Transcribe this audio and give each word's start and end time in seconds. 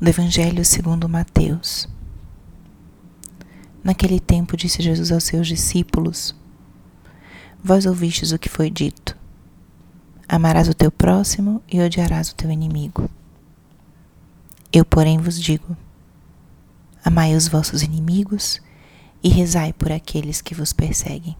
do 0.00 0.08
Evangelho 0.08 0.64
segundo 0.64 1.08
Mateus. 1.08 1.88
Naquele 3.82 4.20
tempo 4.20 4.56
disse 4.56 4.80
Jesus 4.80 5.10
aos 5.10 5.24
seus 5.24 5.48
discípulos: 5.48 6.36
Vós 7.62 7.84
ouvistes 7.84 8.30
o 8.30 8.38
que 8.38 8.48
foi 8.48 8.70
dito: 8.70 9.16
Amarás 10.28 10.68
o 10.68 10.74
teu 10.74 10.92
próximo 10.92 11.60
e 11.68 11.80
odiarás 11.80 12.30
o 12.30 12.34
teu 12.36 12.48
inimigo. 12.48 13.10
Eu, 14.72 14.84
porém, 14.84 15.18
vos 15.18 15.40
digo: 15.40 15.76
Amai 17.04 17.34
os 17.34 17.48
vossos 17.48 17.82
inimigos 17.82 18.60
e 19.20 19.28
rezai 19.28 19.72
por 19.72 19.90
aqueles 19.90 20.40
que 20.40 20.54
vos 20.54 20.72
perseguem. 20.72 21.36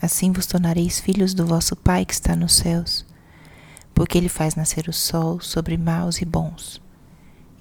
Assim 0.00 0.32
vos 0.32 0.46
tornareis 0.46 0.98
filhos 0.98 1.34
do 1.34 1.46
vosso 1.46 1.76
Pai 1.76 2.04
que 2.04 2.14
está 2.14 2.34
nos 2.34 2.56
céus, 2.56 3.06
porque 3.94 4.18
ele 4.18 4.28
faz 4.28 4.56
nascer 4.56 4.88
o 4.88 4.92
sol 4.92 5.38
sobre 5.38 5.76
maus 5.76 6.20
e 6.20 6.24
bons 6.24 6.82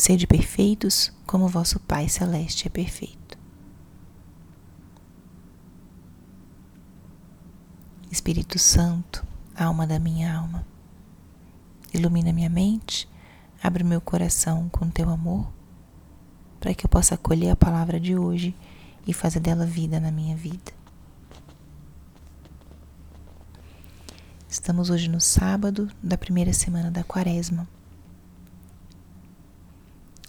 Sede 0.00 0.26
perfeitos 0.26 1.12
como 1.26 1.46
vosso 1.46 1.78
Pai 1.78 2.08
Celeste 2.08 2.66
é 2.66 2.70
perfeito. 2.70 3.36
Espírito 8.10 8.58
Santo, 8.58 9.22
alma 9.54 9.86
da 9.86 9.98
minha 9.98 10.34
alma, 10.34 10.66
ilumina 11.92 12.32
minha 12.32 12.48
mente, 12.48 13.06
abre 13.62 13.84
meu 13.84 14.00
coração 14.00 14.70
com 14.70 14.88
teu 14.88 15.10
amor, 15.10 15.52
para 16.58 16.72
que 16.72 16.86
eu 16.86 16.88
possa 16.88 17.14
acolher 17.14 17.50
a 17.50 17.56
palavra 17.56 18.00
de 18.00 18.16
hoje 18.16 18.56
e 19.06 19.12
fazer 19.12 19.40
dela 19.40 19.66
vida 19.66 20.00
na 20.00 20.10
minha 20.10 20.34
vida. 20.34 20.72
Estamos 24.48 24.88
hoje 24.88 25.10
no 25.10 25.20
sábado 25.20 25.90
da 26.02 26.16
primeira 26.16 26.54
semana 26.54 26.90
da 26.90 27.04
quaresma. 27.04 27.68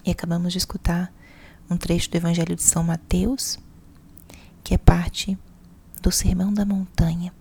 E 0.05 0.11
acabamos 0.11 0.51
de 0.51 0.57
escutar 0.57 1.13
um 1.69 1.77
trecho 1.77 2.09
do 2.09 2.15
Evangelho 2.15 2.55
de 2.55 2.63
São 2.63 2.83
Mateus, 2.83 3.57
que 4.63 4.73
é 4.73 4.77
parte 4.77 5.37
do 6.01 6.11
Sermão 6.11 6.53
da 6.53 6.65
Montanha, 6.65 7.33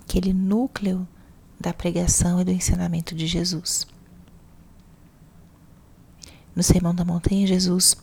aquele 0.00 0.32
núcleo 0.32 1.08
da 1.58 1.72
pregação 1.72 2.40
e 2.40 2.44
do 2.44 2.50
ensinamento 2.50 3.14
de 3.14 3.26
Jesus. 3.26 3.86
No 6.54 6.62
Sermão 6.62 6.94
da 6.94 7.04
Montanha, 7.04 7.46
Jesus 7.46 7.96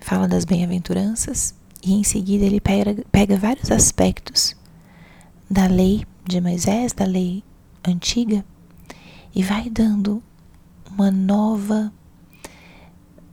fala 0.00 0.28
das 0.28 0.44
bem-aventuranças 0.44 1.54
e 1.82 1.92
em 1.92 2.04
seguida 2.04 2.44
ele 2.44 2.60
pega, 2.60 3.04
pega 3.10 3.36
vários 3.36 3.70
aspectos 3.70 4.54
da 5.50 5.66
lei 5.66 6.06
de 6.24 6.40
Moisés, 6.40 6.92
da 6.92 7.04
lei 7.04 7.42
antiga, 7.84 8.44
e 9.34 9.42
vai 9.42 9.68
dando 9.68 10.22
uma 10.90 11.10
nova 11.10 11.92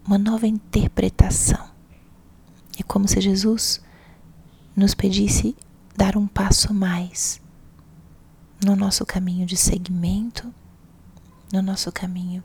uma 0.05 0.17
nova 0.17 0.47
interpretação. 0.47 1.67
É 2.80 2.83
como 2.83 3.08
se 3.08 3.19
Jesus 3.19 3.81
nos 4.73 4.94
pedisse 4.94 5.55
dar 5.98 6.15
um 6.15 6.26
passo 6.26 6.73
mais 6.73 7.42
no 8.64 8.76
nosso 8.76 9.05
caminho 9.05 9.45
de 9.45 9.58
seguimento, 9.58 10.54
no 11.52 11.61
nosso 11.61 11.92
caminho 11.92 12.42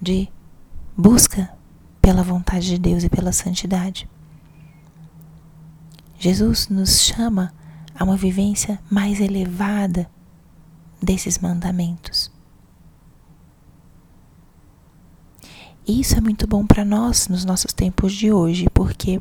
de 0.00 0.28
busca 0.96 1.52
pela 2.00 2.22
vontade 2.22 2.66
de 2.66 2.78
Deus 2.78 3.02
e 3.02 3.10
pela 3.10 3.32
santidade. 3.32 4.08
Jesus 6.18 6.68
nos 6.68 7.00
chama 7.00 7.52
a 7.94 8.04
uma 8.04 8.16
vivência 8.16 8.78
mais 8.90 9.20
elevada 9.20 10.10
desses 11.02 11.38
mandamentos. 11.38 12.30
E 15.42 15.69
isso 15.86 16.16
é 16.16 16.20
muito 16.20 16.46
bom 16.46 16.66
para 16.66 16.84
nós 16.84 17.28
nos 17.28 17.44
nossos 17.44 17.72
tempos 17.72 18.12
de 18.12 18.32
hoje, 18.32 18.68
porque 18.72 19.20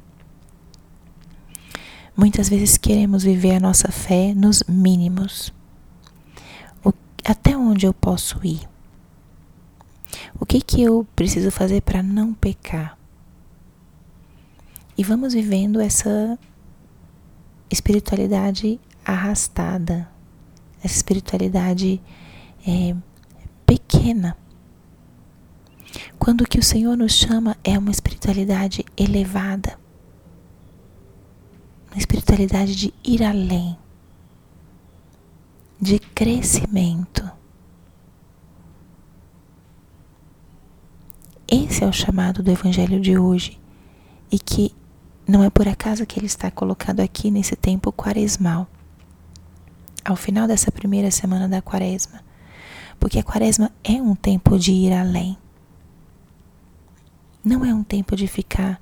muitas 2.15 2.49
vezes 2.49 2.77
queremos 2.77 3.23
viver 3.23 3.55
a 3.55 3.59
nossa 3.59 3.91
fé 3.91 4.33
nos 4.35 4.63
mínimos. 4.67 5.53
O, 6.83 6.93
até 7.25 7.57
onde 7.57 7.85
eu 7.85 7.93
posso 7.93 8.39
ir? 8.45 8.67
O 10.39 10.45
que 10.45 10.61
que 10.61 10.81
eu 10.81 11.07
preciso 11.15 11.49
fazer 11.49 11.81
para 11.81 12.03
não 12.03 12.33
pecar? 12.33 12.97
E 14.97 15.03
vamos 15.03 15.33
vivendo 15.33 15.79
essa 15.79 16.37
espiritualidade 17.71 18.79
arrastada, 19.05 20.09
essa 20.83 20.95
espiritualidade 20.95 22.01
é, 22.67 22.95
pequena 23.65 24.35
quando 26.17 26.41
o 26.41 26.47
que 26.47 26.59
o 26.59 26.63
Senhor 26.63 26.95
nos 26.95 27.13
chama 27.13 27.57
é 27.63 27.77
uma 27.77 27.91
espiritualidade 27.91 28.85
elevada, 28.95 29.79
uma 31.91 31.97
espiritualidade 31.97 32.75
de 32.75 32.93
ir 33.03 33.23
além, 33.23 33.77
de 35.81 35.99
crescimento. 35.99 37.29
Esse 41.47 41.83
é 41.83 41.87
o 41.87 41.93
chamado 41.93 42.43
do 42.43 42.51
Evangelho 42.51 42.99
de 42.99 43.17
hoje. 43.17 43.59
E 44.31 44.37
que 44.37 44.75
não 45.27 45.43
é 45.43 45.49
por 45.49 45.67
acaso 45.67 46.05
que 46.05 46.19
ele 46.19 46.27
está 46.27 46.51
colocado 46.51 46.99
aqui 46.99 47.31
nesse 47.31 47.55
tempo 47.55 47.91
quaresmal, 47.91 48.67
ao 50.05 50.15
final 50.15 50.47
dessa 50.47 50.71
primeira 50.71 51.09
semana 51.09 51.47
da 51.47 51.61
quaresma, 51.61 52.23
porque 52.99 53.17
a 53.17 53.23
quaresma 53.23 53.71
é 53.83 53.93
um 53.93 54.13
tempo 54.13 54.59
de 54.59 54.71
ir 54.71 54.93
além 54.93 55.37
não 57.43 57.65
é 57.65 57.73
um 57.73 57.83
tempo 57.83 58.15
de 58.15 58.27
ficar 58.27 58.79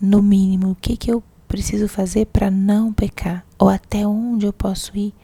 no 0.00 0.22
mínimo. 0.22 0.70
O 0.70 0.74
que, 0.74 0.96
que 0.96 1.10
eu 1.10 1.22
preciso 1.46 1.88
fazer 1.88 2.26
para 2.26 2.50
não 2.50 2.92
pecar? 2.92 3.44
Ou 3.58 3.68
até 3.68 4.06
onde 4.06 4.46
eu 4.46 4.52
posso 4.52 4.96
ir 4.96 5.14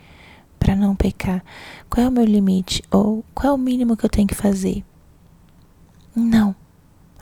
para 0.58 0.76
não 0.76 0.94
pecar? 0.94 1.42
Qual 1.88 2.04
é 2.04 2.08
o 2.08 2.12
meu 2.12 2.24
limite? 2.24 2.82
Ou 2.90 3.24
qual 3.34 3.52
é 3.52 3.54
o 3.54 3.58
mínimo 3.58 3.96
que 3.96 4.04
eu 4.04 4.10
tenho 4.10 4.28
que 4.28 4.34
fazer? 4.34 4.84
Não. 6.14 6.54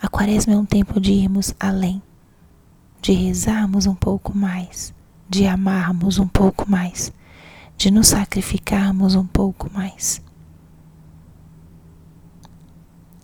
A 0.01 0.09
quaresma 0.09 0.53
é 0.53 0.57
um 0.57 0.67
tempo 0.67 1.01
de 1.01 1.13
irmos 1.13 1.55
além, 1.59 2.03
de 3.01 3.13
rezarmos 3.13 3.87
um 3.87 3.95
pouco 3.95 4.37
mais, 4.37 4.95
de 5.29 5.47
amarmos 5.47 6.19
um 6.19 6.29
pouco 6.29 6.71
mais, 6.71 7.13
de 7.79 7.91
nos 7.91 8.09
sacrificarmos 8.09 9.15
um 9.15 9.27
pouco 9.27 9.71
mais. 9.73 10.23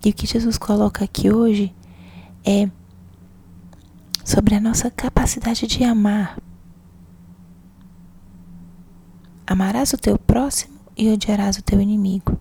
E 0.04 0.10
o 0.10 0.12
que 0.12 0.26
Jesus 0.26 0.56
coloca 0.56 1.04
aqui 1.04 1.30
hoje 1.30 1.74
é 2.44 2.68
sobre 4.24 4.54
a 4.54 4.60
nossa 4.60 4.90
capacidade 4.90 5.66
de 5.66 5.84
amar. 5.84 6.38
Amarás 9.46 9.92
o 9.92 9.98
teu 9.98 10.18
próximo 10.18 10.78
e 10.96 11.10
odiarás 11.10 11.56
o 11.58 11.62
teu 11.62 11.80
inimigo. 11.80 12.38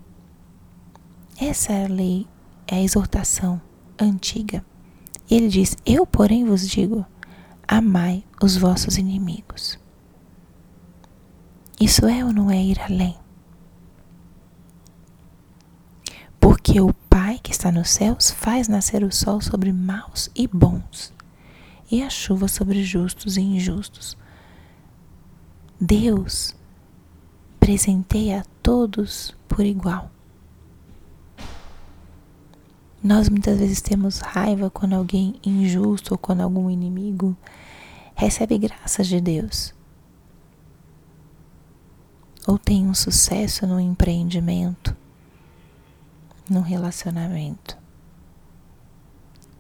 Essa 1.40 1.74
é 1.74 1.86
a 1.86 1.90
lei, 1.90 2.28
é 2.68 2.76
a 2.76 2.82
exortação 2.82 3.62
antiga. 4.00 4.64
E 5.30 5.36
ele 5.36 5.48
diz: 5.48 5.76
Eu, 5.86 6.06
porém, 6.06 6.46
vos 6.46 6.68
digo: 6.68 7.06
amai 7.68 8.24
os 8.42 8.56
vossos 8.58 8.98
inimigos. 8.98 9.80
Isso 11.80 12.06
é 12.06 12.24
ou 12.24 12.32
não 12.32 12.52
é 12.52 12.62
ir 12.62 12.80
além? 12.80 13.21
Porque 16.42 16.82
o 16.82 16.92
Pai 17.08 17.40
que 17.42 17.52
está 17.52 17.72
nos 17.72 17.92
céus 17.92 18.32
faz 18.32 18.68
nascer 18.68 19.04
o 19.04 19.12
sol 19.12 19.40
sobre 19.40 19.72
maus 19.72 20.32
e 20.36 20.48
bons, 20.48 21.14
e 21.90 22.02
a 22.02 22.10
chuva 22.10 22.48
sobre 22.48 22.84
justos 22.84 23.38
e 23.38 23.42
injustos. 23.42 24.18
Deus 25.80 26.56
presenteia 27.60 28.42
a 28.42 28.46
todos 28.64 29.36
por 29.48 29.64
igual. 29.64 30.10
Nós 33.04 33.30
muitas 33.30 33.60
vezes 33.60 33.82
temos 33.82 34.20
raiva 34.20 34.70
quando 34.70 34.94
alguém 34.94 35.36
injusto 35.44 36.14
ou 36.14 36.18
quando 36.18 36.42
algum 36.42 36.70
inimigo 36.70 37.36
recebe 38.16 38.58
graças 38.58 39.08
de 39.08 39.22
Deus. 39.22 39.74
Ou 42.48 42.58
tem 42.58 42.88
um 42.88 42.94
sucesso 42.94 43.68
no 43.68 43.80
empreendimento 43.80 44.96
num 46.52 46.62
relacionamento. 46.62 47.78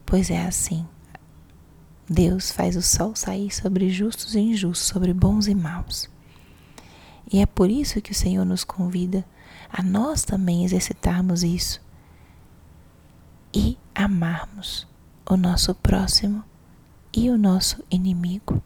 Pois 0.06 0.30
é 0.30 0.46
assim. 0.46 0.86
Deus 2.10 2.52
faz 2.52 2.76
o 2.76 2.82
sol 2.82 3.16
sair 3.16 3.50
sobre 3.50 3.90
justos 3.90 4.36
e 4.36 4.40
injustos, 4.40 4.88
sobre 4.88 5.14
bons 5.14 5.48
e 5.48 5.56
maus. 5.56 6.10
E 7.32 7.40
é 7.40 7.46
por 7.46 7.70
isso 7.70 8.02
que 8.02 8.12
o 8.12 8.16
Senhor 8.16 8.44
nos 8.44 8.66
convida 8.66 9.26
a 9.72 9.82
nós 9.82 10.26
também 10.26 10.66
exercitarmos 10.66 11.44
isso 11.44 11.82
e 13.54 13.78
amarmos 13.96 14.86
o 15.26 15.38
nosso 15.38 15.74
próximo 15.74 16.44
e 17.14 17.30
o 17.30 17.38
nosso 17.38 17.82
inimigo. 17.90 18.62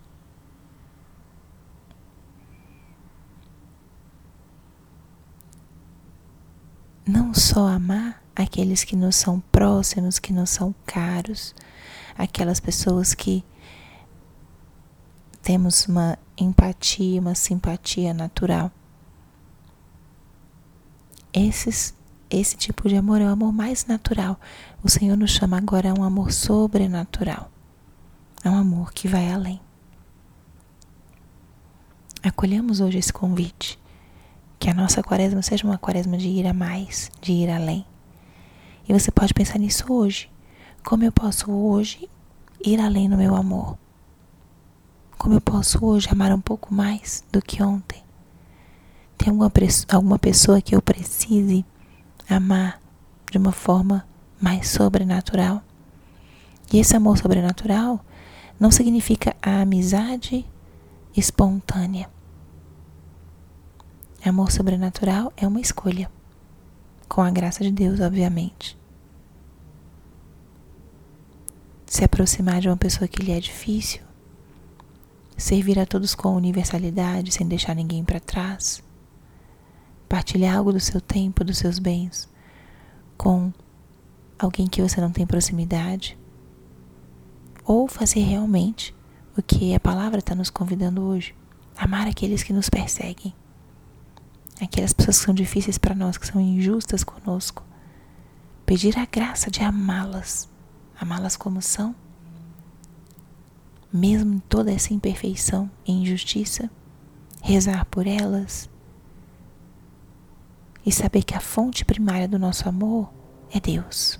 Não 7.07 7.33
só 7.33 7.67
amar 7.67 8.23
aqueles 8.35 8.83
que 8.83 8.95
nos 8.95 9.15
são 9.15 9.39
próximos, 9.51 10.17
que 10.17 10.33
nos 10.33 10.49
são 10.49 10.73
caros, 10.85 11.53
aquelas 12.17 12.59
pessoas 12.59 13.13
que 13.13 13.43
temos 15.41 15.85
uma 15.87 16.17
empatia, 16.35 17.21
uma 17.21 17.35
simpatia 17.35 18.13
natural. 18.13 18.71
Esses, 21.31 21.93
esse 22.29 22.57
tipo 22.57 22.89
de 22.89 22.95
amor 22.95 23.21
é 23.21 23.25
o 23.25 23.29
amor 23.29 23.53
mais 23.53 23.85
natural. 23.85 24.39
O 24.83 24.89
Senhor 24.89 25.15
nos 25.15 25.31
chama 25.31 25.57
agora 25.57 25.91
a 25.91 25.93
um 25.93 26.03
amor 26.03 26.31
sobrenatural. 26.31 27.51
É 28.43 28.49
um 28.49 28.57
amor 28.57 28.91
que 28.91 29.07
vai 29.07 29.31
além. 29.31 29.61
Acolhemos 32.23 32.79
hoje 32.79 32.97
esse 32.97 33.13
convite. 33.13 33.77
Que 34.59 34.69
a 34.69 34.73
nossa 34.73 35.03
quaresma 35.03 35.41
seja 35.41 35.65
uma 35.65 35.77
quaresma 35.77 36.17
de 36.17 36.27
ir 36.27 36.47
a 36.47 36.53
mais, 36.53 37.11
de 37.21 37.31
ir 37.31 37.49
além. 37.49 37.85
E 38.87 38.93
você 38.93 39.11
pode 39.11 39.33
pensar 39.33 39.59
nisso 39.59 39.91
hoje. 39.91 40.29
Como 40.83 41.03
eu 41.03 41.11
posso 41.11 41.51
hoje 41.51 42.09
ir 42.63 42.79
além 42.79 43.07
no 43.07 43.17
meu 43.17 43.35
amor? 43.35 43.77
Como 45.17 45.33
eu 45.33 45.41
posso 45.41 45.83
hoje 45.83 46.07
amar 46.11 46.31
um 46.31 46.41
pouco 46.41 46.73
mais 46.73 47.23
do 47.31 47.41
que 47.41 47.63
ontem? 47.63 48.03
Tem 49.17 49.29
alguma, 49.29 49.51
alguma 49.89 50.19
pessoa 50.19 50.61
que 50.61 50.75
eu 50.75 50.81
precise 50.81 51.65
amar 52.29 52.79
de 53.31 53.37
uma 53.37 53.51
forma 53.51 54.07
mais 54.39 54.69
sobrenatural? 54.69 55.63
E 56.71 56.79
esse 56.79 56.95
amor 56.95 57.17
sobrenatural 57.17 58.03
não 58.59 58.71
significa 58.71 59.35
a 59.41 59.61
amizade 59.61 60.45
espontânea. 61.15 62.09
Amor 64.27 64.51
sobrenatural 64.51 65.31
é 65.37 65.47
uma 65.47 65.61
escolha, 65.61 66.09
com 67.07 67.21
a 67.21 67.29
graça 67.29 67.63
de 67.63 67.71
Deus, 67.71 67.99
obviamente. 67.99 68.75
Se 71.85 72.03
aproximar 72.03 72.59
de 72.59 72.67
uma 72.67 72.75
pessoa 72.75 73.07
que 73.07 73.21
lhe 73.21 73.31
é 73.31 73.39
difícil, 73.39 74.01
servir 75.37 75.77
a 75.77 75.85
todos 75.85 76.15
com 76.15 76.35
universalidade, 76.35 77.31
sem 77.31 77.47
deixar 77.47 77.75
ninguém 77.75 78.03
para 78.03 78.19
trás, 78.19 78.83
partilhar 80.09 80.57
algo 80.57 80.73
do 80.73 80.79
seu 80.79 80.99
tempo, 80.99 81.43
dos 81.43 81.59
seus 81.59 81.77
bens 81.77 82.27
com 83.15 83.53
alguém 84.39 84.67
que 84.67 84.81
você 84.81 84.99
não 84.99 85.11
tem 85.11 85.25
proximidade, 85.25 86.17
ou 87.63 87.87
fazer 87.87 88.21
realmente 88.21 88.93
o 89.37 89.41
que 89.43 89.75
a 89.75 89.79
palavra 89.79 90.17
está 90.17 90.33
nos 90.33 90.49
convidando 90.49 91.03
hoje: 91.03 91.35
amar 91.77 92.07
aqueles 92.07 92.41
que 92.41 92.53
nos 92.53 92.69
perseguem, 92.69 93.33
aquelas 94.61 94.93
pessoas 94.93 95.19
que 95.19 95.25
são 95.25 95.33
difíceis 95.33 95.77
para 95.77 95.95
nós, 95.95 96.17
que 96.17 96.27
são 96.27 96.39
injustas 96.39 97.03
conosco, 97.03 97.63
pedir 98.65 98.97
a 98.97 99.05
graça 99.05 99.51
de 99.51 99.61
amá-las, 99.61 100.49
amá-las 100.99 101.35
como 101.35 101.61
são. 101.61 101.95
Mesmo 103.91 104.33
em 104.33 104.39
toda 104.39 104.71
essa 104.71 104.93
imperfeição 104.93 105.69
e 105.85 105.91
injustiça, 105.91 106.69
rezar 107.41 107.85
por 107.85 108.07
elas. 108.07 108.69
E 110.85 110.91
saber 110.91 111.23
que 111.23 111.33
a 111.33 111.39
fonte 111.39 111.83
primária 111.83 112.27
do 112.27 112.37
nosso 112.37 112.67
amor 112.67 113.11
é 113.51 113.59
Deus 113.59 114.19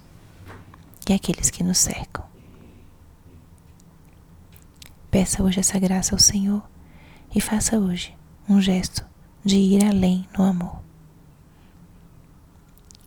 e 1.08 1.14
aqueles 1.14 1.50
que 1.50 1.64
nos 1.64 1.78
cercam. 1.78 2.26
Peça 5.12 5.44
hoje 5.44 5.60
essa 5.60 5.78
graça 5.80 6.16
ao 6.16 6.20
Senhor 6.20 6.64
e 7.34 7.40
faça 7.40 7.78
hoje 7.78 8.16
um 8.50 8.60
gesto 8.60 9.06
de 9.46 9.58
ir 9.58 9.86
além 9.86 10.28
no 10.36 10.44
amor. 10.44 10.82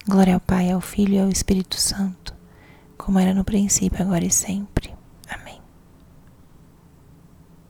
Glória 0.07 0.35
ao 0.35 0.41
Pai, 0.41 0.71
ao 0.71 0.81
Filho 0.81 1.15
e 1.15 1.19
ao 1.19 1.29
Espírito 1.29 1.77
Santo, 1.81 2.33
como 2.97 3.19
era 3.19 3.35
no 3.35 3.43
princípio, 3.43 4.01
agora 4.01 4.25
e 4.25 4.31
sempre 4.31 4.78